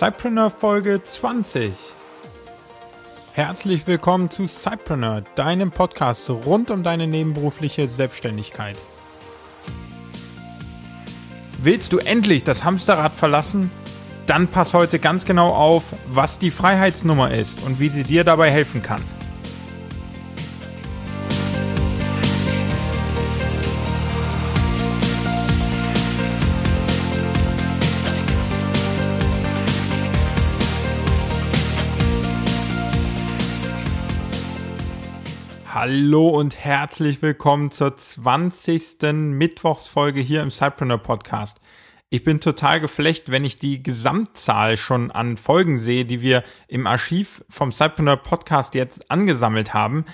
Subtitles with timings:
[0.00, 1.74] Cypreneur Folge 20.
[3.34, 8.78] Herzlich willkommen zu Cypreneur, deinem Podcast rund um deine nebenberufliche Selbstständigkeit.
[11.62, 13.70] Willst du endlich das Hamsterrad verlassen?
[14.26, 18.50] Dann pass heute ganz genau auf, was die Freiheitsnummer ist und wie sie dir dabei
[18.50, 19.02] helfen kann.
[35.92, 39.02] Hallo und herzlich willkommen zur 20.
[39.12, 41.60] Mittwochsfolge hier im Cypreneur Podcast.
[42.10, 46.86] Ich bin total geflecht, wenn ich die Gesamtzahl schon an Folgen sehe, die wir im
[46.86, 50.04] Archiv vom Cypreneur Podcast jetzt angesammelt haben.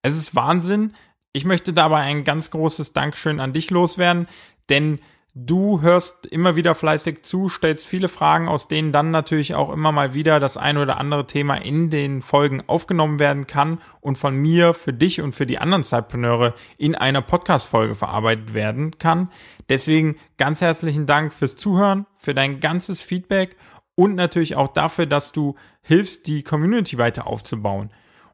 [0.00, 0.94] Es ist Wahnsinn.
[1.32, 4.28] Ich möchte dabei ein ganz großes Dankeschön an dich loswerden,
[4.68, 5.00] denn
[5.38, 9.92] Du hörst immer wieder fleißig zu, stellst viele Fragen, aus denen dann natürlich auch immer
[9.92, 14.34] mal wieder das ein oder andere Thema in den Folgen aufgenommen werden kann und von
[14.34, 19.30] mir für dich und für die anderen Zeitpreneure in einer Podcast-Folge verarbeitet werden kann.
[19.68, 23.58] Deswegen ganz herzlichen Dank fürs Zuhören, für dein ganzes Feedback
[23.94, 27.90] und natürlich auch dafür, dass du hilfst, die Community weiter aufzubauen.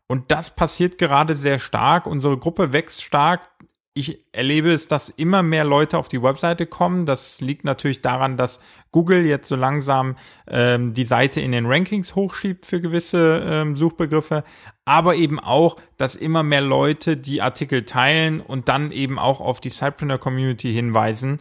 [0.07, 2.07] Und das passiert gerade sehr stark.
[2.07, 3.49] Unsere Gruppe wächst stark
[3.95, 7.05] ich erlebe es, dass immer mehr Leute auf die Webseite kommen.
[7.05, 8.59] Das liegt natürlich daran, dass
[8.91, 10.17] Google jetzt so langsam
[10.49, 14.45] ähm, die Seite in den Rankings hochschiebt für gewisse ähm, Suchbegriffe,
[14.87, 19.61] aber eben auch, dass immer mehr Leute die Artikel teilen und dann eben auch auf
[19.61, 21.41] die Cypreneur Community hinweisen.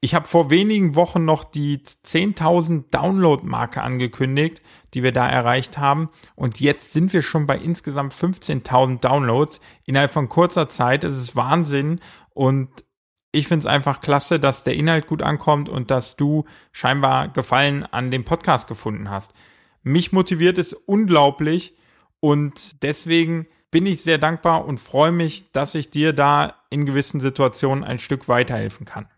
[0.00, 4.62] Ich habe vor wenigen Wochen noch die 10.000 Download-Marke angekündigt,
[4.94, 6.10] die wir da erreicht haben.
[6.34, 11.02] Und jetzt sind wir schon bei insgesamt 15.000 Downloads innerhalb von kurzer Zeit.
[11.02, 12.00] Es ist Wahnsinn.
[12.34, 12.84] Und
[13.32, 17.84] ich finde es einfach klasse, dass der Inhalt gut ankommt und dass du scheinbar Gefallen
[17.84, 19.32] an dem Podcast gefunden hast.
[19.82, 21.76] Mich motiviert es unglaublich
[22.20, 27.20] und deswegen bin ich sehr dankbar und freue mich, dass ich dir da in gewissen
[27.20, 29.08] Situationen ein Stück weiterhelfen kann.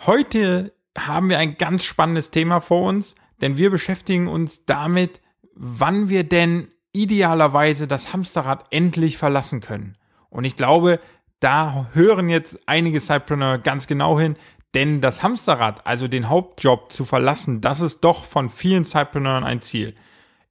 [0.00, 5.20] Heute haben wir ein ganz spannendes Thema vor uns, denn wir beschäftigen uns damit,
[5.54, 9.96] wann wir denn idealerweise das Hamsterrad endlich verlassen können.
[10.30, 11.00] Und ich glaube,
[11.40, 14.36] da hören jetzt einige Cypreneur ganz genau hin,
[14.74, 19.62] denn das Hamsterrad, also den Hauptjob zu verlassen, das ist doch von vielen Cypreneuren ein
[19.62, 19.94] Ziel.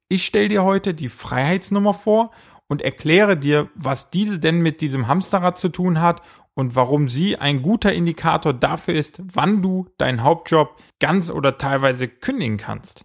[0.08, 2.30] Ich stelle dir heute die Freiheitsnummer vor
[2.68, 6.22] und erkläre dir, was diese denn mit diesem Hamsterrad zu tun hat
[6.54, 12.08] und warum sie ein guter Indikator dafür ist, wann du deinen Hauptjob ganz oder teilweise
[12.08, 13.04] kündigen kannst.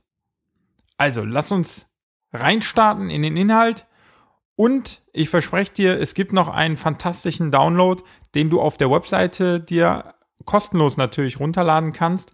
[0.97, 1.87] Also, lass uns
[2.31, 3.87] reinstarten in den Inhalt
[4.55, 8.03] und ich verspreche dir, es gibt noch einen fantastischen Download,
[8.35, 12.31] den du auf der Webseite dir kostenlos natürlich runterladen kannst.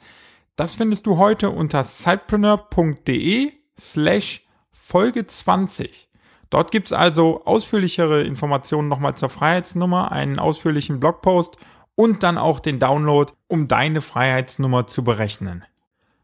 [0.56, 6.10] Das findest du heute unter sidepreneur.de slash Folge 20.
[6.56, 11.58] Dort gibt es also ausführlichere Informationen nochmal zur Freiheitsnummer, einen ausführlichen Blogpost
[11.96, 15.66] und dann auch den Download, um deine Freiheitsnummer zu berechnen.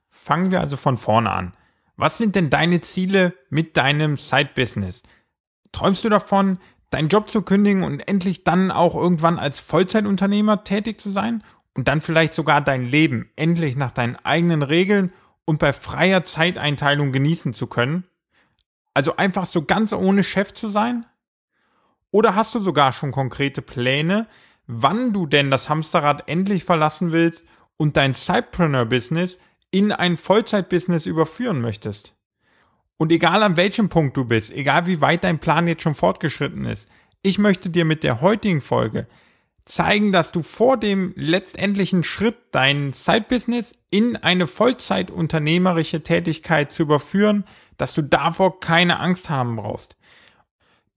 [0.10, 1.54] Fangen wir also von vorne an.
[1.98, 5.04] Was sind denn deine Ziele mit deinem Side-Business?
[5.74, 6.60] Träumst du davon,
[6.92, 11.44] deinen Job zu kündigen und endlich dann auch irgendwann als Vollzeitunternehmer tätig zu sein
[11.74, 15.12] und dann vielleicht sogar dein Leben endlich nach deinen eigenen Regeln
[15.44, 18.06] und bei freier Zeiteinteilung genießen zu können?
[18.94, 21.06] Also einfach so ganz ohne Chef zu sein?
[22.12, 24.28] Oder hast du sogar schon konkrete Pläne,
[24.68, 27.46] wann du denn das Hamsterrad endlich verlassen willst
[27.78, 29.38] und dein Sidepreneur-Business
[29.72, 32.14] in ein Vollzeit-Business überführen möchtest?
[32.98, 36.66] Und egal an welchem Punkt du bist, egal wie weit dein Plan jetzt schon fortgeschritten
[36.66, 36.88] ist,
[37.24, 39.08] ich möchte dir mit der heutigen Folge
[39.66, 47.46] zeigen, dass du vor dem letztendlichen Schritt dein Side-Business in eine Vollzeitunternehmerische Tätigkeit zu überführen,
[47.82, 49.98] dass du davor keine Angst haben brauchst.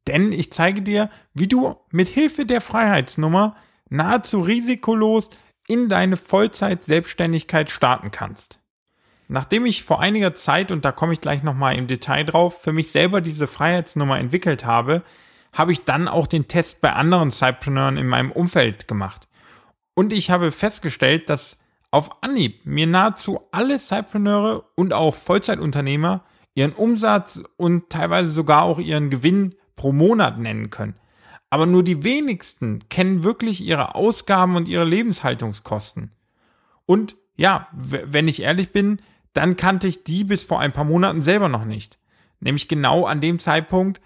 [0.06, 3.56] Denn ich zeige dir, wie du mit Hilfe der Freiheitsnummer
[3.88, 5.30] nahezu risikolos
[5.66, 8.60] in deine Vollzeit-Selbstständigkeit starten kannst.
[9.28, 12.74] Nachdem ich vor einiger Zeit, und da komme ich gleich nochmal im Detail drauf, für
[12.74, 15.02] mich selber diese Freiheitsnummer entwickelt habe,
[15.54, 19.26] habe ich dann auch den Test bei anderen Cypreneuren in meinem Umfeld gemacht.
[19.94, 21.56] Und ich habe festgestellt, dass
[21.90, 26.24] auf Anhieb mir nahezu alle Cypreneure und auch Vollzeitunternehmer
[26.54, 30.94] ihren Umsatz und teilweise sogar auch ihren Gewinn pro Monat nennen können.
[31.50, 36.10] Aber nur die wenigsten kennen wirklich ihre Ausgaben und ihre Lebenshaltungskosten.
[36.86, 39.00] Und ja, wenn ich ehrlich bin,
[39.32, 41.98] dann kannte ich die bis vor ein paar Monaten selber noch nicht.
[42.40, 44.00] Nämlich genau an dem Zeitpunkt,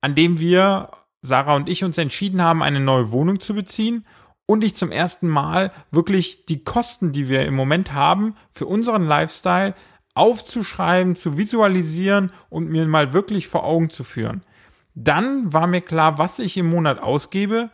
[0.00, 0.90] an dem wir,
[1.22, 4.04] Sarah und ich, uns entschieden haben, eine neue Wohnung zu beziehen
[4.46, 9.04] und ich zum ersten Mal wirklich die Kosten, die wir im Moment haben, für unseren
[9.06, 9.74] Lifestyle
[10.14, 14.42] aufzuschreiben, zu visualisieren und mir mal wirklich vor Augen zu führen.
[14.94, 17.70] Dann war mir klar, was ich im Monat ausgebe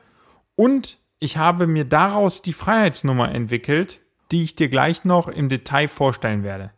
[0.57, 4.01] und ich habe mir daraus die Freiheitsnummer entwickelt,
[4.33, 6.73] die ich dir gleich noch im Detail vorstellen werde.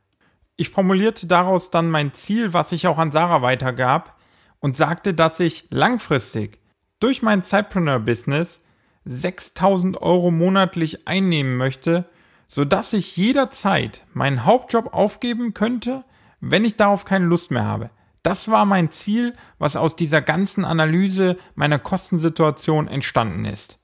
[0.56, 4.18] Ich formulierte daraus dann mein Ziel, was ich auch an Sarah weitergab
[4.58, 6.60] und sagte, dass ich langfristig
[6.98, 8.60] durch mein Zeitpreneur-Business
[9.04, 12.04] 6000 Euro monatlich einnehmen möchte,
[12.52, 16.04] sodass ich jederzeit meinen Hauptjob aufgeben könnte,
[16.42, 17.88] wenn ich darauf keine Lust mehr habe.
[18.22, 23.78] Das war mein Ziel, was aus dieser ganzen Analyse meiner Kostensituation entstanden ist.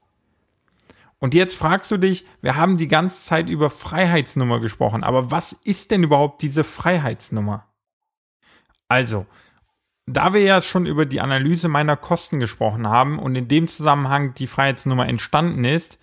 [1.18, 5.52] Und jetzt fragst du dich, wir haben die ganze Zeit über Freiheitsnummer gesprochen, aber was
[5.52, 7.64] ist denn überhaupt diese Freiheitsnummer?
[8.86, 9.24] Also,
[10.04, 14.34] da wir ja schon über die Analyse meiner Kosten gesprochen haben und in dem Zusammenhang
[14.34, 15.98] die Freiheitsnummer entstanden ist,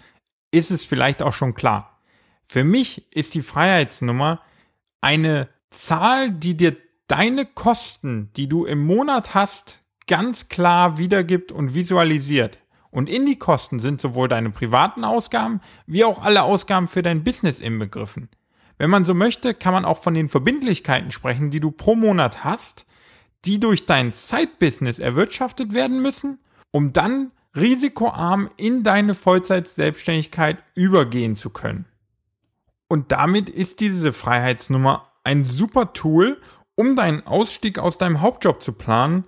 [0.49, 1.94] ist es vielleicht auch schon klar.
[2.47, 4.41] Für mich ist die Freiheitsnummer
[5.01, 6.77] eine Zahl, die dir
[7.07, 12.59] deine Kosten, die du im Monat hast, ganz klar wiedergibt und visualisiert.
[12.91, 17.23] Und in die Kosten sind sowohl deine privaten Ausgaben wie auch alle Ausgaben für dein
[17.23, 18.29] Business inbegriffen.
[18.77, 22.43] Wenn man so möchte, kann man auch von den Verbindlichkeiten sprechen, die du pro Monat
[22.43, 22.85] hast,
[23.45, 26.39] die durch dein Side-Business erwirtschaftet werden müssen,
[26.71, 31.85] um dann risikoarm in deine Vollzeit-Selbstständigkeit übergehen zu können.
[32.95, 36.41] Und damit ist diese Freiheitsnummer ein super Tool,
[36.75, 39.25] um deinen Ausstieg aus deinem Hauptjob zu planen,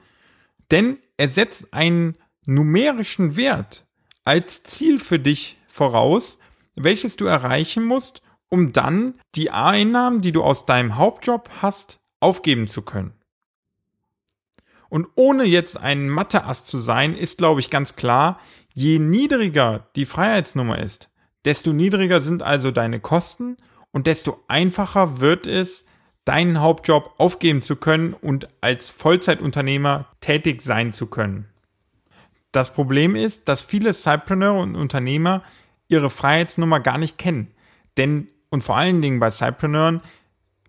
[0.72, 2.16] denn er setzt einen
[2.46, 3.86] numerischen Wert
[4.24, 6.38] als Ziel für dich voraus,
[6.76, 12.70] welches du erreichen musst, um dann die Einnahmen, die du aus deinem Hauptjob hast, aufgeben
[12.70, 13.16] zu können.
[14.88, 18.40] Und ohne jetzt ein Matheass zu sein, ist, glaube ich, ganz klar,
[18.74, 21.10] je niedriger die Freiheitsnummer ist,
[21.48, 23.56] desto niedriger sind also deine Kosten
[23.92, 25.86] und desto einfacher wird es,
[26.26, 31.48] deinen Hauptjob aufgeben zu können und als Vollzeitunternehmer tätig sein zu können.
[32.52, 35.42] Das Problem ist, dass viele Cypreneur und Unternehmer
[35.88, 37.54] ihre Freiheitsnummer gar nicht kennen.
[37.96, 40.02] Denn, und vor allen Dingen bei Cypreneuren,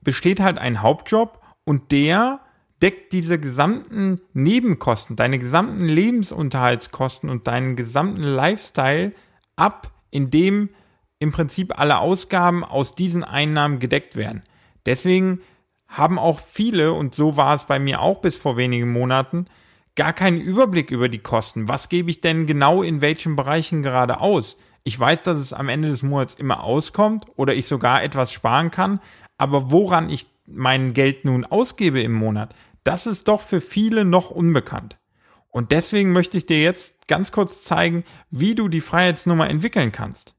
[0.00, 2.38] besteht halt ein Hauptjob und der
[2.80, 9.12] deckt diese gesamten Nebenkosten, deine gesamten Lebensunterhaltskosten und deinen gesamten Lifestyle
[9.56, 10.70] ab, indem
[11.18, 14.42] im Prinzip alle Ausgaben aus diesen Einnahmen gedeckt werden.
[14.86, 15.40] Deswegen
[15.88, 19.46] haben auch viele, und so war es bei mir auch bis vor wenigen Monaten,
[19.96, 21.68] gar keinen Überblick über die Kosten.
[21.68, 24.56] Was gebe ich denn genau in welchen Bereichen gerade aus?
[24.84, 28.70] Ich weiß, dass es am Ende des Monats immer auskommt oder ich sogar etwas sparen
[28.70, 29.00] kann,
[29.38, 32.54] aber woran ich mein Geld nun ausgebe im Monat,
[32.84, 34.96] das ist doch für viele noch unbekannt.
[35.50, 40.34] Und deswegen möchte ich dir jetzt ganz kurz zeigen, wie du die Freiheitsnummer entwickeln kannst.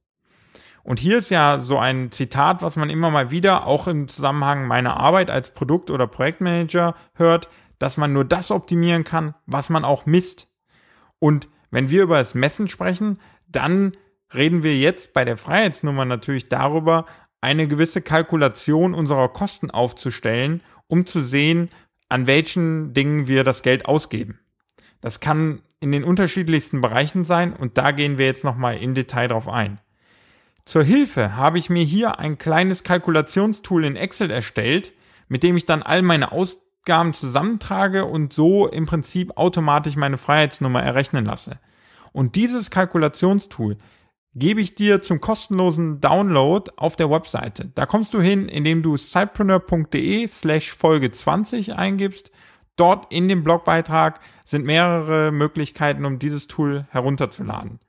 [0.83, 4.65] Und hier ist ja so ein Zitat, was man immer mal wieder auch im Zusammenhang
[4.65, 9.85] meiner Arbeit als Produkt- oder Projektmanager hört, dass man nur das optimieren kann, was man
[9.85, 10.47] auch misst.
[11.19, 13.93] Und wenn wir über das Messen sprechen, dann
[14.33, 17.05] reden wir jetzt bei der Freiheitsnummer natürlich darüber,
[17.41, 21.69] eine gewisse Kalkulation unserer Kosten aufzustellen, um zu sehen,
[22.09, 24.39] an welchen Dingen wir das Geld ausgeben.
[25.01, 29.27] Das kann in den unterschiedlichsten Bereichen sein und da gehen wir jetzt nochmal im Detail
[29.27, 29.79] drauf ein.
[30.65, 34.93] Zur Hilfe habe ich mir hier ein kleines Kalkulationstool in Excel erstellt,
[35.27, 40.83] mit dem ich dann all meine Ausgaben zusammentrage und so im Prinzip automatisch meine Freiheitsnummer
[40.83, 41.59] errechnen lasse.
[42.11, 43.77] Und dieses Kalkulationstool
[44.35, 47.71] gebe ich dir zum kostenlosen Download auf der Webseite.
[47.75, 52.31] Da kommst du hin, indem du sidepreneur.de slash Folge 20 eingibst.
[52.79, 57.79] Dort in dem Blogbeitrag sind mehrere Möglichkeiten, um dieses Tool herunterzuladen.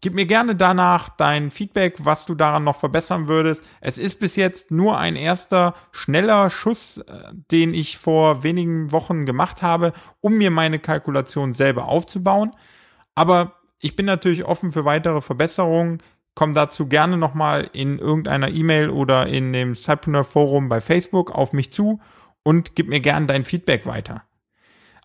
[0.00, 3.62] Gib mir gerne danach dein Feedback, was du daran noch verbessern würdest.
[3.80, 7.02] Es ist bis jetzt nur ein erster schneller Schuss, äh,
[7.52, 12.52] den ich vor wenigen Wochen gemacht habe, um mir meine Kalkulation selber aufzubauen.
[13.14, 16.02] Aber ich bin natürlich offen für weitere Verbesserungen.
[16.34, 21.52] Komm dazu gerne nochmal in irgendeiner E-Mail oder in dem Cypreneur Forum bei Facebook auf
[21.52, 22.00] mich zu
[22.42, 24.24] und gib mir gerne dein Feedback weiter.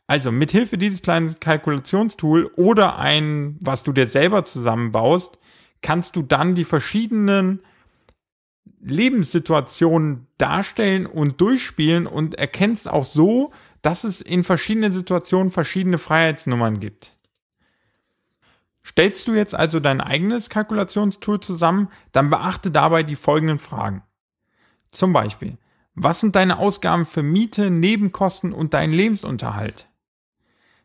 [0.07, 5.39] Also mithilfe dieses kleinen Kalkulationstool oder ein, was du dir selber zusammenbaust,
[5.81, 7.61] kannst du dann die verschiedenen
[8.81, 13.51] Lebenssituationen darstellen und durchspielen und erkennst auch so,
[13.81, 17.15] dass es in verschiedenen Situationen verschiedene Freiheitsnummern gibt.
[18.85, 24.03] Stellst du jetzt also dein eigenes Kalkulationstool zusammen, dann beachte dabei die folgenden Fragen.
[24.91, 25.57] Zum Beispiel,
[25.95, 29.87] was sind deine Ausgaben für Miete, Nebenkosten und deinen Lebensunterhalt?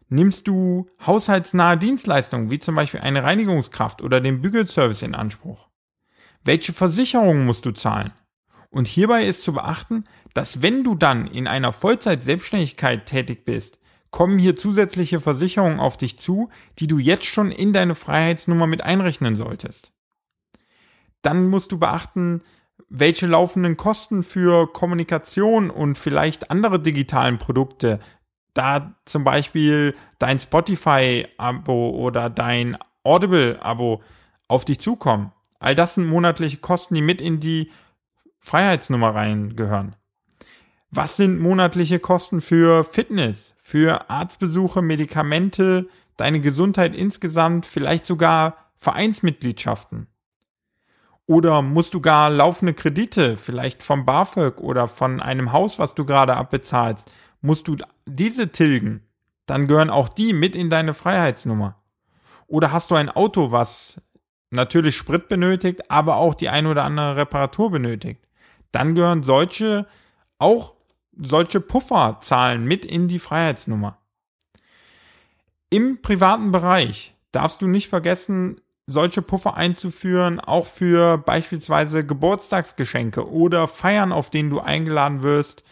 [0.09, 5.69] Nimmst du haushaltsnahe Dienstleistungen wie zum Beispiel eine Reinigungskraft oder den Bügelservice in Anspruch?
[6.43, 8.13] Welche Versicherungen musst du zahlen?
[8.71, 13.79] Und hierbei ist zu beachten, dass wenn du dann in einer Vollzeit-Selbstständigkeit tätig bist,
[14.11, 18.83] kommen hier zusätzliche Versicherungen auf dich zu, die du jetzt schon in deine Freiheitsnummer mit
[18.83, 19.93] einrechnen solltest.
[21.23, 22.43] Dann musst du beachten,
[22.91, 28.01] welche laufenden Kosten für Kommunikation und vielleicht andere digitalen Produkte,
[28.53, 34.03] da zum Beispiel dein Spotify-Abo oder dein Audible-Abo
[34.49, 35.33] auf dich zukommen.
[35.61, 37.71] All das sind monatliche Kosten, die mit in die
[38.41, 39.95] Freiheitsnummer reingehören.
[40.91, 50.09] Was sind monatliche Kosten für Fitness, für Arztbesuche, Medikamente, deine Gesundheit insgesamt, vielleicht sogar Vereinsmitgliedschaften?
[51.31, 56.05] Oder musst du gar laufende Kredite, vielleicht vom BAföG oder von einem Haus, was du
[56.05, 57.09] gerade abbezahlst,
[57.41, 59.07] musst du diese tilgen?
[59.47, 61.81] Dann gehören auch die mit in deine Freiheitsnummer.
[62.49, 64.03] Oder hast du ein Auto, was
[64.51, 68.27] natürlich Sprit benötigt, aber auch die ein oder andere Reparatur benötigt?
[68.73, 69.87] Dann gehören solche
[70.41, 70.75] auch
[71.17, 73.99] solche Pufferzahlen mit in die Freiheitsnummer.
[75.69, 78.61] Im privaten Bereich darfst du nicht vergessen,
[78.93, 85.65] solche Puffer einzuführen, auch für beispielsweise Geburtstagsgeschenke oder Feiern, auf denen du eingeladen wirst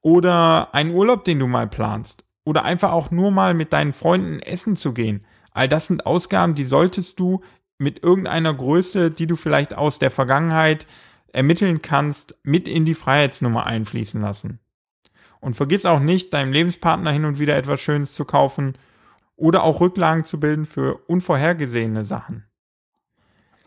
[0.00, 4.40] oder einen Urlaub, den du mal planst oder einfach auch nur mal mit deinen Freunden
[4.40, 5.24] essen zu gehen.
[5.52, 7.42] All das sind Ausgaben, die solltest du
[7.78, 10.86] mit irgendeiner Größe, die du vielleicht aus der Vergangenheit
[11.32, 14.60] ermitteln kannst, mit in die Freiheitsnummer einfließen lassen.
[15.40, 18.78] Und vergiss auch nicht, deinem Lebenspartner hin und wieder etwas Schönes zu kaufen
[19.34, 22.44] oder auch Rücklagen zu bilden für unvorhergesehene Sachen.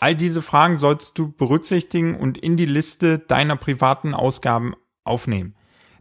[0.06, 5.56] All diese Fragen sollst du berücksichtigen und in die Liste deiner privaten Ausgaben aufnehmen.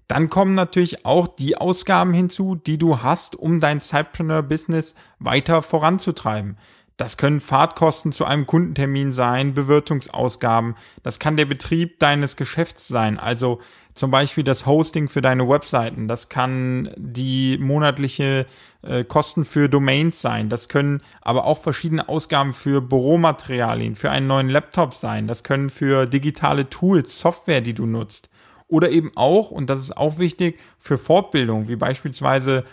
[0.08, 6.58] Dann kommen natürlich auch die Ausgaben hinzu, die du hast, um dein Sidepreneur-Business weiter voranzutreiben.
[6.96, 10.76] Das können Fahrtkosten zu einem Kundentermin sein, Bewirtungsausgaben.
[11.02, 13.60] Das kann der Betrieb deines Geschäfts sein, also
[13.94, 16.06] zum Beispiel das Hosting für deine Webseiten.
[16.08, 18.46] Das kann die monatliche
[18.82, 20.48] äh, Kosten für Domains sein.
[20.48, 25.26] Das können aber auch verschiedene Ausgaben für Büromaterialien, für einen neuen Laptop sein.
[25.26, 28.28] Das können für digitale Tools, Software, die du nutzt.
[28.66, 32.64] Oder eben auch, und das ist auch wichtig, für Fortbildung, wie beispielsweise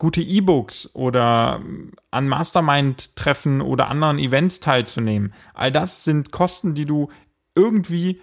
[0.00, 1.62] gute E-Books oder
[2.10, 5.34] an Mastermind-Treffen oder anderen Events teilzunehmen.
[5.52, 7.10] All das sind Kosten, die du
[7.54, 8.20] irgendwie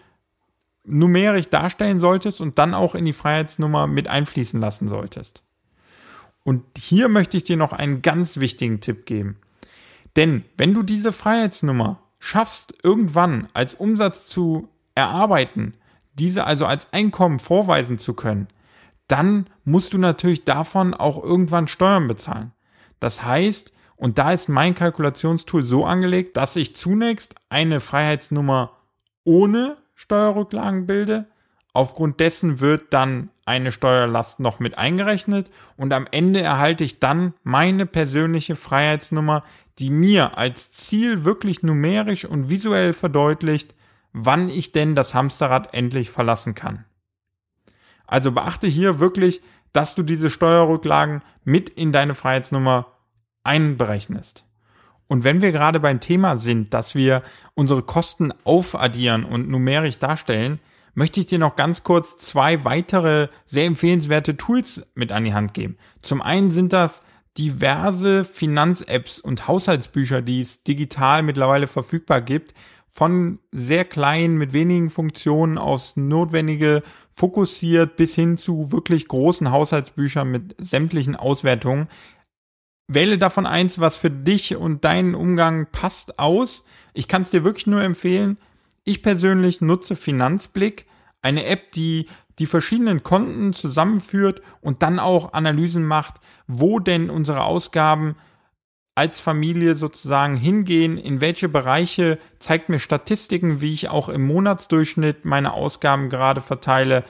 [0.84, 5.44] numerisch darstellen solltest und dann auch in die Freiheitsnummer mit einfließen lassen solltest.
[6.44, 9.38] Und hier möchte ich dir noch einen ganz wichtigen Tipp geben.
[10.16, 15.76] Denn wenn du diese Freiheitsnummer schaffst, irgendwann als Umsatz zu erarbeiten,
[16.16, 18.48] diese also als Einkommen vorweisen zu können,
[19.08, 22.52] dann musst du natürlich davon auch irgendwann Steuern bezahlen.
[23.00, 28.72] Das heißt, und da ist mein Kalkulationstool so angelegt, dass ich zunächst eine Freiheitsnummer
[29.24, 31.26] ohne Steuerrücklagen bilde.
[31.74, 37.34] Aufgrund dessen wird dann eine Steuerlast noch mit eingerechnet und am Ende erhalte ich dann
[37.44, 39.44] meine persönliche Freiheitsnummer,
[39.80, 43.74] die mir als Ziel wirklich numerisch und visuell verdeutlicht,
[44.12, 46.86] wann ich denn das Hamsterrad endlich verlassen kann.
[48.08, 49.42] Also beachte hier wirklich,
[49.74, 52.88] dass du diese Steuerrücklagen mit in deine Freiheitsnummer
[53.44, 54.46] einberechnest.
[55.08, 57.24] Und wenn wir gerade beim Thema sind, dass wir
[57.54, 60.60] unsere Kosten aufaddieren und numerisch darstellen,
[60.96, 65.54] möchte ich dir noch ganz kurz zwei weitere sehr empfehlenswerte Tools mit an die Hand
[65.54, 65.78] geben.
[66.02, 67.04] Zum einen sind das
[67.38, 72.54] diverse Finanz-Apps und Haushaltsbücher, die es digital mittlerweile verfügbar gibt,
[72.88, 80.30] von sehr klein mit wenigen Funktionen aufs Notwendige fokussiert bis hin zu wirklich großen Haushaltsbüchern
[80.30, 81.90] mit sämtlichen Auswertungen.
[82.88, 86.64] Wähle davon eins, was für dich und deinen Umgang passt aus.
[86.94, 88.38] Ich kann es dir wirklich nur empfehlen.
[88.84, 90.86] Ich persönlich nutze Finanzblick,
[91.22, 92.08] eine App, die
[92.40, 96.16] die verschiedenen Konten zusammenführt und dann auch Analysen macht,
[96.48, 98.16] wo denn unsere Ausgaben
[98.98, 105.24] als Familie sozusagen hingehen, in welche Bereiche, zeigt mir Statistiken, wie ich auch im Monatsdurchschnitt
[105.24, 107.04] meine Ausgaben gerade verteile.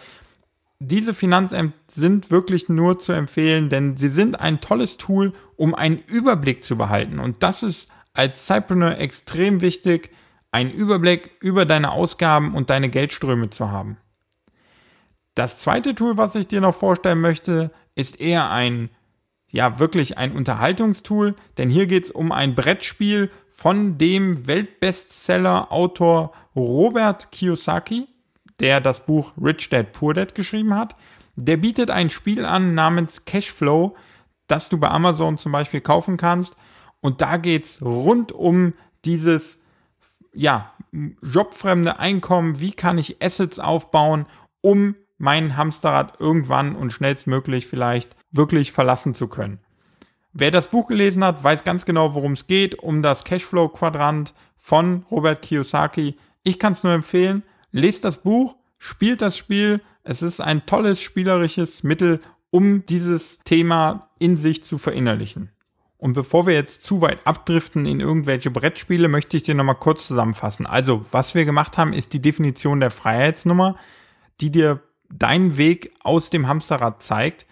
[0.80, 6.00] Diese Finanzämter sind wirklich nur zu empfehlen, denn sie sind ein tolles Tool, um einen
[6.00, 7.20] Überblick zu behalten.
[7.20, 10.10] Und das ist als Cypreneur extrem wichtig,
[10.52, 13.96] einen Überblick über deine Ausgaben und deine Geldströme zu haben.
[15.36, 18.90] Das zweite Tool, was ich dir noch vorstellen möchte, ist eher ein
[19.50, 27.32] ja wirklich ein Unterhaltungstool, denn hier geht es um ein Brettspiel von dem Weltbestseller-Autor Robert
[27.32, 28.08] Kiyosaki,
[28.60, 30.96] der das Buch Rich Dad Poor Dad geschrieben hat.
[31.36, 33.96] Der bietet ein Spiel an namens Cashflow,
[34.48, 36.56] das du bei Amazon zum Beispiel kaufen kannst.
[37.00, 38.74] Und da geht es rund um
[39.06, 39.60] dieses
[40.34, 40.74] ja,
[41.22, 44.26] jobfremde Einkommen, wie kann ich Assets aufbauen,
[44.62, 49.60] um mein Hamsterrad irgendwann und schnellstmöglich vielleicht wirklich verlassen zu können.
[50.34, 55.04] Wer das Buch gelesen hat, weiß ganz genau, worum es geht, um das Cashflow-Quadrant von
[55.10, 56.18] Robert Kiyosaki.
[56.44, 59.82] Ich kann es nur empfehlen, lest das Buch, spielt das Spiel.
[60.04, 62.22] Es ist ein tolles spielerisches Mittel,
[62.52, 65.50] um dieses Thema in sich zu verinnerlichen.
[65.98, 70.08] Und bevor wir jetzt zu weit abdriften in irgendwelche Brettspiele, möchte ich dir nochmal kurz
[70.08, 70.68] zusammenfassen.
[70.68, 73.76] Also, was wir gemacht haben, ist die Definition der Freiheitsnummer,
[74.40, 77.46] die dir deinen Weg aus dem Hamsterrad zeigt.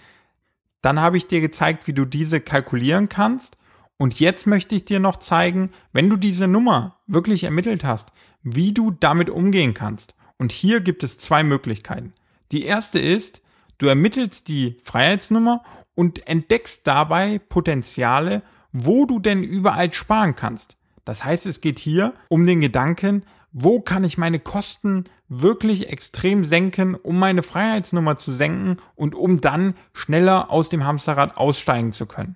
[0.82, 3.58] Dann habe ich dir gezeigt, wie du diese kalkulieren kannst.
[3.98, 8.12] Und jetzt möchte ich dir noch zeigen, wenn du diese Nummer wirklich ermittelt hast,
[8.44, 10.16] wie du damit umgehen kannst.
[10.38, 12.14] Und hier gibt es zwei Möglichkeiten.
[12.52, 13.42] Die erste ist,
[13.78, 15.64] du ermittelst die Freiheitsnummer
[15.96, 20.76] und entdeckst dabei Potenziale, wo du denn überall sparen kannst.
[21.06, 23.24] Das heißt, es geht hier um den Gedanken,
[23.58, 29.40] wo kann ich meine Kosten wirklich extrem senken, um meine Freiheitsnummer zu senken und um
[29.40, 32.36] dann schneller aus dem Hamsterrad aussteigen zu können.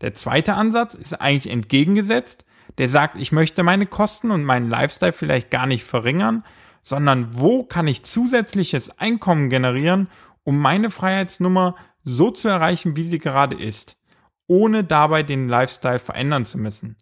[0.00, 2.44] Der zweite Ansatz ist eigentlich entgegengesetzt.
[2.78, 6.42] Der sagt, ich möchte meine Kosten und meinen Lifestyle vielleicht gar nicht verringern,
[6.82, 10.08] sondern wo kann ich zusätzliches Einkommen generieren,
[10.42, 13.98] um meine Freiheitsnummer so zu erreichen, wie sie gerade ist,
[14.48, 16.96] ohne dabei den Lifestyle verändern zu müssen.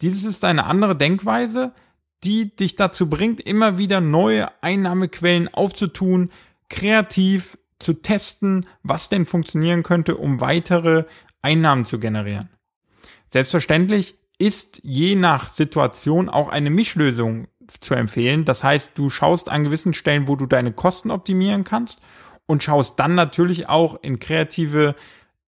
[0.00, 1.72] Dieses ist eine andere Denkweise,
[2.24, 6.30] die dich dazu bringt, immer wieder neue Einnahmequellen aufzutun,
[6.68, 11.04] kreativ zu testen, was denn funktionieren könnte, um weitere
[11.42, 12.50] Einnahmen zu generieren.
[13.30, 17.48] Selbstverständlich ist je nach Situation auch eine Mischlösung
[17.78, 18.44] zu empfehlen.
[18.44, 22.00] Das heißt, du schaust an gewissen Stellen, wo du deine Kosten optimieren kannst
[22.46, 24.96] und schaust dann natürlich auch in kreative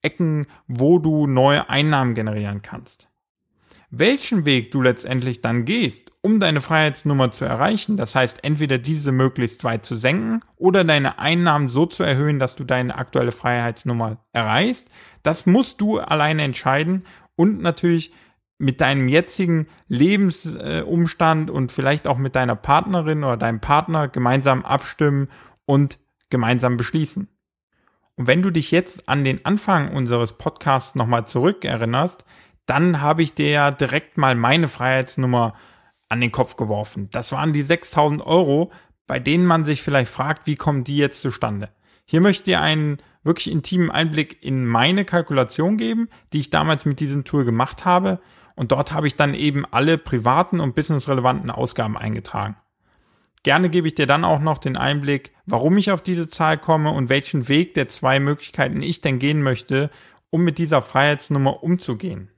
[0.02, 3.08] Ecken, wo du neue Einnahmen generieren kannst.
[3.94, 9.12] Welchen Weg du letztendlich dann gehst, um deine Freiheitsnummer zu erreichen, das heißt entweder diese
[9.12, 14.24] möglichst weit zu senken oder deine Einnahmen so zu erhöhen, dass du deine aktuelle Freiheitsnummer
[14.32, 14.88] erreichst,
[15.22, 17.04] das musst du alleine entscheiden
[17.36, 18.14] und natürlich
[18.56, 25.28] mit deinem jetzigen Lebensumstand und vielleicht auch mit deiner Partnerin oder deinem Partner gemeinsam abstimmen
[25.66, 25.98] und
[26.30, 27.28] gemeinsam beschließen.
[28.16, 32.24] Und wenn du dich jetzt an den Anfang unseres Podcasts nochmal zurückerinnerst,
[32.72, 35.52] dann habe ich dir ja direkt mal meine Freiheitsnummer
[36.08, 37.10] an den Kopf geworfen.
[37.12, 38.72] Das waren die 6000 Euro,
[39.06, 41.68] bei denen man sich vielleicht fragt, wie kommen die jetzt zustande?
[42.06, 46.86] Hier möchte ich dir einen wirklich intimen Einblick in meine Kalkulation geben, die ich damals
[46.86, 48.22] mit diesem Tool gemacht habe.
[48.54, 52.56] Und dort habe ich dann eben alle privaten und businessrelevanten Ausgaben eingetragen.
[53.42, 56.90] Gerne gebe ich dir dann auch noch den Einblick, warum ich auf diese Zahl komme
[56.90, 59.90] und welchen Weg der zwei Möglichkeiten ich denn gehen möchte,
[60.30, 62.31] um mit dieser Freiheitsnummer umzugehen.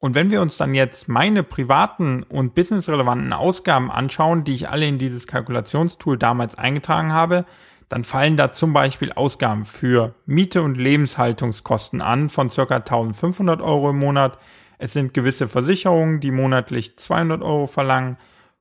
[0.00, 4.86] Und wenn wir uns dann jetzt meine privaten und businessrelevanten Ausgaben anschauen, die ich alle
[4.86, 7.44] in dieses Kalkulationstool damals eingetragen habe,
[7.88, 13.90] dann fallen da zum Beispiel Ausgaben für Miete und Lebenshaltungskosten an von circa 1500 Euro
[13.90, 14.38] im Monat.
[14.78, 18.18] Es sind gewisse Versicherungen, die monatlich 200 Euro verlangen.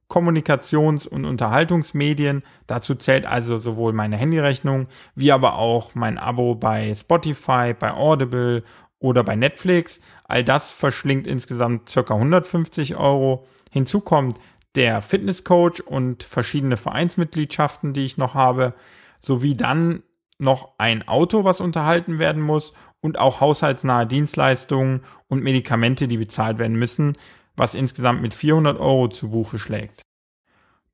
[0.09, 2.43] Kommunikations- und Unterhaltungsmedien.
[2.65, 8.63] Dazu zählt also sowohl meine Handyrechnung wie aber auch mein Abo bei Spotify, bei Audible
[8.99, 9.99] oder bei Netflix.
[10.27, 13.45] All das verschlingt insgesamt circa 150 Euro.
[13.71, 14.39] Hinzu kommt
[14.75, 18.73] der Fitnesscoach und verschiedene Vereinsmitgliedschaften, die ich noch habe,
[19.19, 20.03] sowie dann
[20.37, 26.59] noch ein Auto, was unterhalten werden muss und auch haushaltsnahe Dienstleistungen und Medikamente, die bezahlt
[26.59, 27.17] werden müssen
[27.57, 30.03] was insgesamt mit 400 Euro zu Buche schlägt.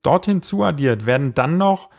[0.01, 1.89] Dorthin zuaddiert werden dann noch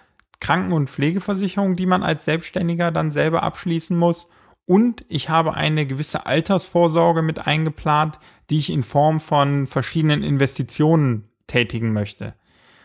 [0.41, 4.27] Kranken- und Pflegeversicherungen, die man als Selbstständiger dann selber abschließen muss.
[4.67, 8.19] Und ich habe eine gewisse Altersvorsorge mit eingeplant,
[8.51, 12.35] die ich in Form von verschiedenen Investitionen tätigen möchte.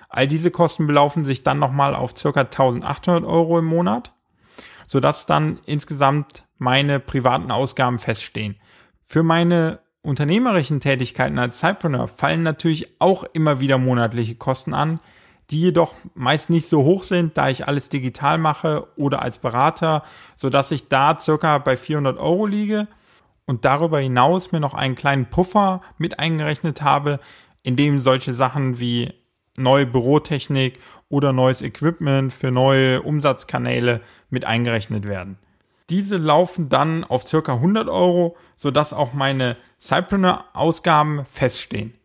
[0.09, 4.13] All diese Kosten belaufen sich dann nochmal auf circa 1800 Euro im Monat,
[4.87, 8.55] sodass dann insgesamt meine privaten Ausgaben feststehen.
[9.05, 14.99] Für meine unternehmerischen Tätigkeiten als Cypreneur fallen natürlich auch immer wieder monatliche Kosten an,
[15.51, 20.03] die jedoch meist nicht so hoch sind, da ich alles digital mache oder als Berater,
[20.35, 22.87] so dass ich da circa bei 400 Euro liege
[23.45, 27.19] und darüber hinaus mir noch einen kleinen Puffer mit eingerechnet habe,
[27.63, 29.13] in dem solche Sachen wie
[29.57, 35.39] neue Bürotechnik oder neues Equipment für neue Umsatzkanäle mit eingerechnet werden.
[35.89, 41.98] Diese laufen dann auf circa 100 Euro, sodass auch meine Cypreneur-Ausgaben feststehen.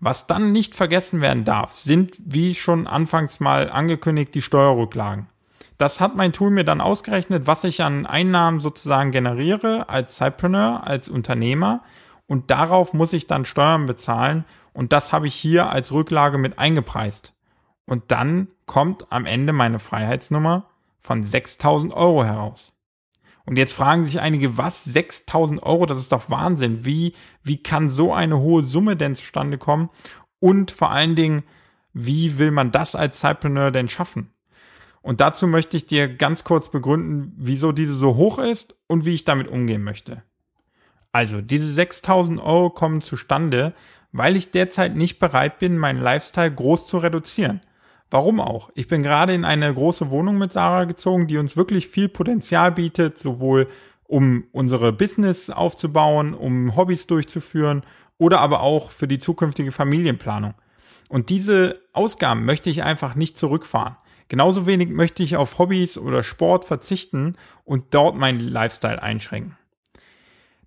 [0.00, 5.28] Was dann nicht vergessen werden darf, sind, wie schon anfangs mal angekündigt, die Steuerrücklagen.
[5.76, 10.86] Das hat mein Tool mir dann ausgerechnet, was ich an Einnahmen sozusagen generiere als Cypreneur,
[10.86, 11.82] als Unternehmer.
[12.26, 14.44] Und darauf muss ich dann Steuern bezahlen.
[14.72, 17.34] und das habe ich hier als Rücklage mit eingepreist.
[17.86, 20.66] Und dann kommt am Ende meine Freiheitsnummer
[21.00, 22.72] von 6000 Euro heraus.
[23.46, 24.84] Und jetzt fragen sich einige, was?
[24.84, 25.86] 6000 Euro?
[25.86, 26.84] Das ist doch Wahnsinn.
[26.84, 29.90] Wie, wie kann so eine hohe Summe denn zustande kommen?
[30.38, 31.42] Und vor allen Dingen,
[31.92, 34.32] wie will man das als Cypreneur denn schaffen?
[35.02, 39.14] Und dazu möchte ich dir ganz kurz begründen, wieso diese so hoch ist und wie
[39.14, 40.22] ich damit umgehen möchte.
[41.12, 43.74] Also, diese 6000 Euro kommen zustande,
[44.12, 47.60] weil ich derzeit nicht bereit bin, meinen Lifestyle groß zu reduzieren.
[48.10, 48.70] Warum auch?
[48.74, 52.72] Ich bin gerade in eine große Wohnung mit Sarah gezogen, die uns wirklich viel Potenzial
[52.72, 53.68] bietet, sowohl
[54.08, 57.84] um unsere Business aufzubauen, um Hobbys durchzuführen
[58.18, 60.54] oder aber auch für die zukünftige Familienplanung.
[61.08, 63.96] Und diese Ausgaben möchte ich einfach nicht zurückfahren.
[64.28, 69.56] Genauso wenig möchte ich auf Hobbys oder Sport verzichten und dort meinen Lifestyle einschränken.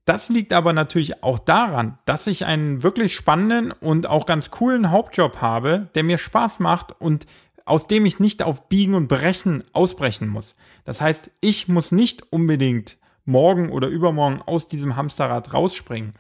[0.06, 4.92] Das liegt aber natürlich auch daran, dass ich einen wirklich spannenden und auch ganz coolen
[4.92, 7.26] Hauptjob habe, der mir Spaß macht und
[7.66, 10.56] aus dem ich nicht auf Biegen und Brechen ausbrechen muss.
[10.84, 16.14] Das heißt, ich muss nicht unbedingt morgen oder übermorgen aus diesem Hamsterrad rausspringen.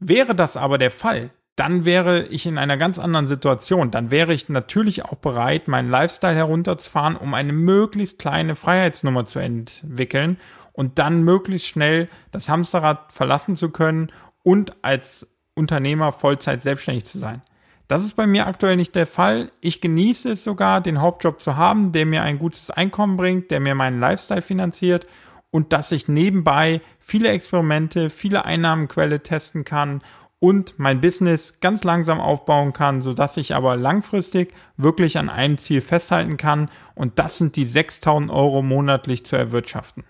[0.00, 3.90] Wäre das aber der Fall, dann wäre ich in einer ganz anderen Situation.
[3.90, 9.38] Dann wäre ich natürlich auch bereit, meinen Lifestyle herunterzufahren, um eine möglichst kleine Freiheitsnummer zu
[9.38, 10.38] entwickeln
[10.76, 14.12] und dann möglichst schnell das Hamsterrad verlassen zu können
[14.42, 17.42] und als Unternehmer Vollzeit selbstständig zu sein.
[17.88, 19.50] Das ist bei mir aktuell nicht der Fall.
[19.60, 23.60] Ich genieße es sogar, den Hauptjob zu haben, der mir ein gutes Einkommen bringt, der
[23.60, 25.06] mir meinen Lifestyle finanziert
[25.50, 30.02] und dass ich nebenbei viele Experimente, viele Einnahmenquelle testen kann
[30.40, 35.56] und mein Business ganz langsam aufbauen kann, so dass ich aber langfristig wirklich an einem
[35.56, 40.04] Ziel festhalten kann und das sind die 6000 Euro monatlich zu erwirtschaften.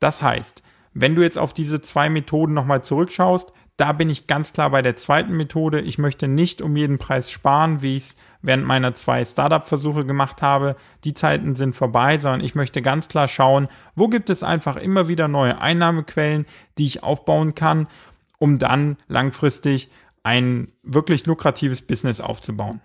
[0.00, 4.52] Das heißt, wenn du jetzt auf diese zwei Methoden nochmal zurückschaust, da bin ich ganz
[4.52, 5.80] klar bei der zweiten Methode.
[5.80, 10.42] Ich möchte nicht um jeden Preis sparen, wie ich es während meiner zwei Startup-Versuche gemacht
[10.42, 10.76] habe.
[11.04, 15.08] Die Zeiten sind vorbei, sondern ich möchte ganz klar schauen, wo gibt es einfach immer
[15.08, 17.86] wieder neue Einnahmequellen, die ich aufbauen kann,
[18.38, 19.90] um dann langfristig
[20.22, 22.80] ein wirklich lukratives Business aufzubauen.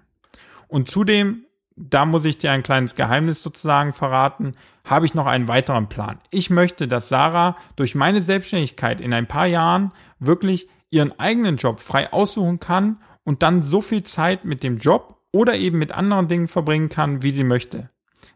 [0.68, 5.48] Und zudem da muss ich dir ein kleines Geheimnis sozusagen verraten, habe ich noch einen
[5.48, 6.20] weiteren Plan.
[6.30, 11.80] Ich möchte, dass Sarah durch meine Selbstständigkeit in ein paar Jahren wirklich ihren eigenen Job
[11.80, 16.30] frei aussuchen kann und dann so viel Zeit mit dem Job oder eben mit anderen
[16.30, 17.90] Dingen verbringen kann, wie sie möchte.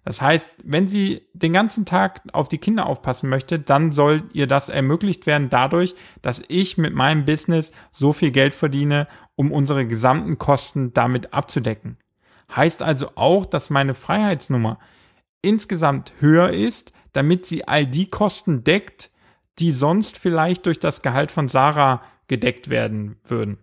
[0.04, 4.48] Das heißt, wenn sie den ganzen Tag auf die Kinder aufpassen möchte, dann soll ihr
[4.48, 9.86] das ermöglicht werden dadurch, dass ich mit meinem Business so viel Geld verdiene, um unsere
[9.86, 11.98] gesamten Kosten damit abzudecken.
[12.56, 14.80] Heißt also auch, dass meine Freiheitsnummer
[15.42, 19.10] insgesamt höher ist, damit sie all die Kosten deckt,
[19.60, 23.58] die sonst vielleicht durch das Gehalt von Sarah gedeckt werden würden.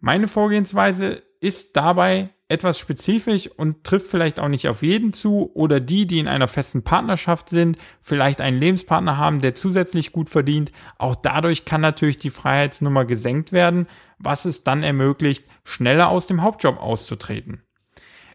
[0.00, 5.80] Meine Vorgehensweise ist dabei etwas spezifisch und trifft vielleicht auch nicht auf jeden zu oder
[5.80, 10.72] die, die in einer festen Partnerschaft sind, vielleicht einen Lebenspartner haben, der zusätzlich gut verdient.
[10.96, 13.86] Auch dadurch kann natürlich die Freiheitsnummer gesenkt werden,
[14.18, 17.62] was es dann ermöglicht, schneller aus dem Hauptjob auszutreten.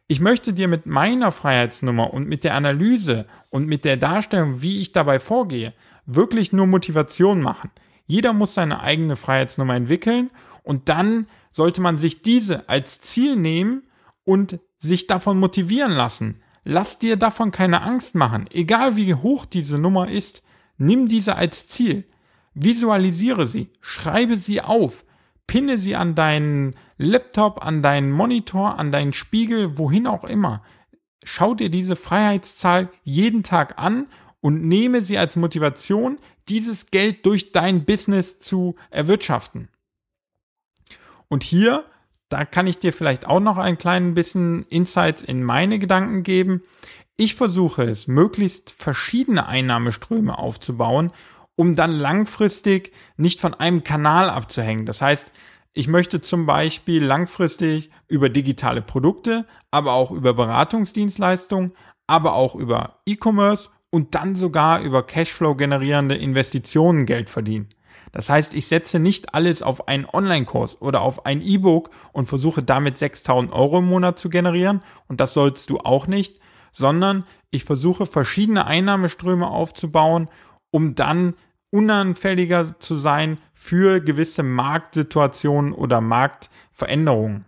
[0.08, 4.80] Ich möchte dir mit meiner Freiheitsnummer und mit der Analyse und mit der Darstellung, wie
[4.80, 5.74] ich dabei vorgehe,
[6.06, 7.72] wirklich nur Motivation machen.
[8.06, 10.30] Jeder muss seine eigene Freiheitsnummer entwickeln
[10.62, 13.84] und dann sollte man sich diese als Ziel nehmen
[14.26, 16.42] und sich davon motivieren lassen.
[16.64, 18.48] Lass dir davon keine Angst machen.
[18.52, 20.44] Egal wie hoch diese Nummer ist,
[20.78, 22.06] nimm diese als Ziel.
[22.54, 25.06] Visualisiere sie, schreibe sie auf,
[25.48, 30.64] pinne sie an deinen Laptop, an deinen Monitor, an deinen Spiegel, wohin auch immer.
[31.24, 34.08] Schau dir diese Freiheitszahl jeden Tag an
[34.40, 39.70] und nehme sie als Motivation, dieses Geld durch dein Business zu erwirtschaften.
[41.30, 41.86] Und hier
[42.34, 46.64] da kann ich dir vielleicht auch noch ein klein bisschen Insights in meine Gedanken geben.
[47.16, 51.12] Ich versuche es, möglichst verschiedene Einnahmeströme aufzubauen,
[51.56, 54.88] um dann langfristig nicht von einem Kanal abzuhängen.
[54.88, 55.32] Das heißt,
[55.74, 61.74] ich möchte zum Beispiel langfristig über digitale Produkte, aber auch über Beratungsdienstleistungen,
[62.08, 67.70] aber auch über E-Commerce und dann sogar über Cashflow generierende Investitionen Geld verdienen.
[68.14, 72.62] Das heißt, ich setze nicht alles auf einen Online-Kurs oder auf ein E-Book und versuche
[72.62, 74.84] damit 6000 Euro im Monat zu generieren.
[75.08, 76.40] Und das sollst du auch nicht,
[76.72, 80.30] sondern ich versuche verschiedene Einnahmeströme aufzubauen,
[80.70, 81.34] um dann
[81.72, 87.46] unanfälliger zu sein für gewisse Marktsituationen oder Marktveränderungen.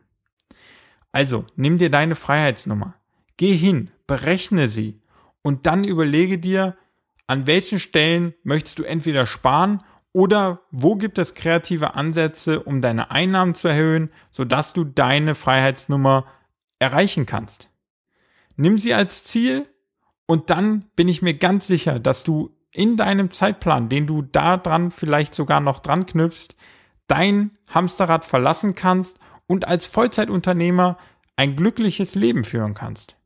[1.12, 2.96] Also, nimm dir deine Freiheitsnummer,
[3.38, 5.00] geh hin, berechne sie
[5.44, 6.76] und dann überlege dir,
[7.28, 9.84] an welchen Stellen möchtest du entweder sparen
[10.16, 16.26] Oder wo gibt es kreative Ansätze, um deine Einnahmen zu erhöhen, sodass du deine Freiheitsnummer
[16.80, 17.70] erreichen kannst?
[18.56, 19.68] Nimm sie als Ziel
[20.26, 24.56] und dann bin ich mir ganz sicher, dass du in deinem Zeitplan, den du da
[24.56, 26.56] dran vielleicht sogar noch dran knüpfst,
[27.08, 30.98] dein Hamsterrad verlassen kannst und als Vollzeitunternehmer
[31.36, 33.18] ein glückliches Leben führen kannst.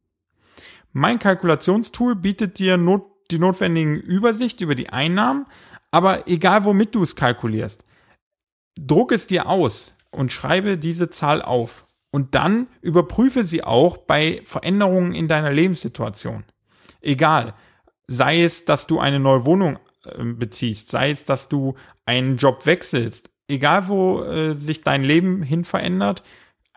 [0.92, 5.46] Mein Kalkulationstool bietet dir not die notwendigen Übersicht über die Einnahmen,
[5.92, 7.84] aber egal womit du es kalkulierst,
[8.80, 11.86] druck es dir aus und schreibe diese Zahl auf.
[12.12, 16.44] Und dann überprüfe sie auch bei Veränderungen in deiner Lebenssituation.
[17.02, 17.54] Egal,
[18.08, 21.76] sei es, dass du eine neue Wohnung äh, beziehst, sei es, dass du
[22.06, 26.24] einen Job wechselst, egal wo äh, sich dein Leben hin verändert,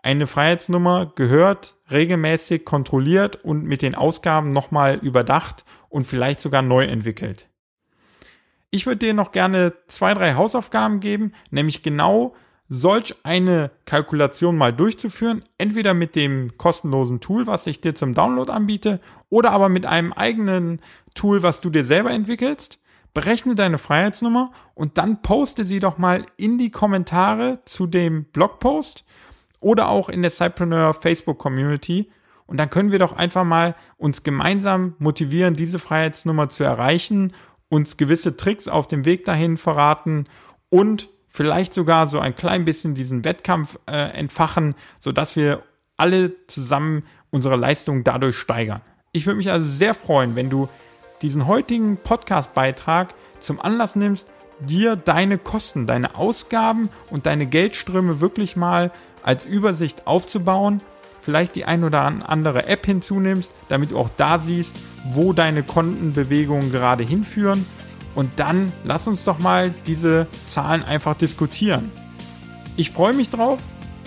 [0.03, 6.83] eine Freiheitsnummer gehört regelmäßig kontrolliert und mit den Ausgaben nochmal überdacht und vielleicht sogar neu
[6.83, 7.49] entwickelt.
[8.75, 12.33] Ich würde dir noch gerne zwei, drei Hausaufgaben geben, nämlich genau
[12.69, 18.51] solch eine Kalkulation mal durchzuführen, entweder mit dem kostenlosen Tool, was ich dir zum Download
[18.51, 20.81] anbiete, oder aber mit einem eigenen
[21.13, 22.79] Tool, was du dir selber entwickelst.
[23.13, 29.05] Berechne deine Freiheitsnummer und dann poste sie doch mal in die Kommentare zu dem Blogpost
[29.59, 32.09] oder auch in der Cypreneur Facebook Community.
[32.47, 37.33] Und dann können wir doch einfach mal uns gemeinsam motivieren, diese Freiheitsnummer zu erreichen
[37.73, 40.27] uns gewisse Tricks auf dem Weg dahin verraten
[40.69, 45.63] und vielleicht sogar so ein klein bisschen diesen Wettkampf äh, entfachen, sodass wir
[45.97, 48.81] alle zusammen unsere Leistung dadurch steigern.
[49.11, 50.69] Ich würde mich also sehr freuen, wenn du
[51.23, 54.27] diesen heutigen Podcast-Beitrag zum Anlass nimmst,
[54.59, 58.91] dir deine Kosten, deine Ausgaben und deine Geldströme wirklich mal
[59.23, 60.81] als Übersicht aufzubauen
[61.23, 64.75] vielleicht die ein oder andere App hinzunimmst, damit du auch da siehst,
[65.11, 67.65] wo deine Kontenbewegungen gerade hinführen.
[68.13, 71.91] Und dann lass uns doch mal diese Zahlen einfach diskutieren.
[72.75, 73.59] Ich freue mich drauf,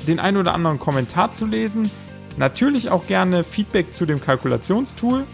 [0.07, 1.91] den ein oder anderen Kommentar zu lesen.
[2.37, 5.25] Natürlich auch gerne Feedback zu dem Kalkulationstool.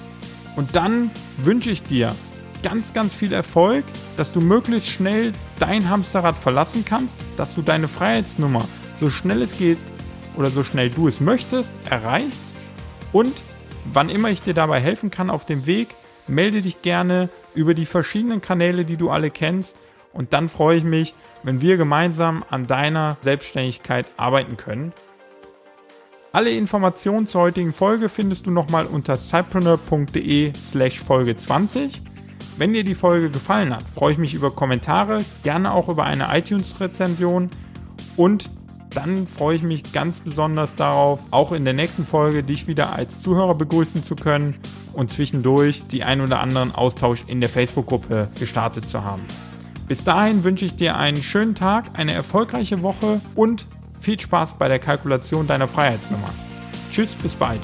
[0.56, 2.14] Und dann wünsche ich dir
[2.62, 3.84] ganz, ganz viel Erfolg,
[4.16, 8.64] dass du möglichst schnell dein Hamsterrad verlassen kannst, dass du deine Freiheitsnummer
[9.00, 9.78] so schnell es geht
[10.36, 12.40] oder so schnell du es möchtest, erreichst.
[13.12, 13.34] Und
[13.92, 15.88] wann immer ich dir dabei helfen kann auf dem Weg,
[16.26, 19.76] melde dich gerne über die verschiedenen Kanäle, die du alle kennst.
[20.12, 24.92] Und dann freue ich mich, wenn wir gemeinsam an deiner Selbstständigkeit arbeiten können.
[26.32, 32.00] Alle Informationen zur heutigen Folge findest du nochmal unter cypreneur.de slash Folge 20.
[32.56, 36.28] Wenn dir die Folge gefallen hat, freue ich mich über Kommentare, gerne auch über eine
[36.32, 37.50] iTunes-Rezension
[38.16, 38.48] und
[38.94, 43.20] dann freue ich mich ganz besonders darauf, auch in der nächsten Folge dich wieder als
[43.20, 44.56] Zuhörer begrüßen zu können
[44.92, 49.22] und zwischendurch die ein oder anderen Austausch in der Facebook-Gruppe gestartet zu haben.
[49.88, 53.66] Bis dahin wünsche ich dir einen schönen Tag, eine erfolgreiche Woche und
[54.00, 56.30] viel Spaß bei der Kalkulation deiner Freiheitsnummer.
[56.90, 57.60] Tschüss, bis bald.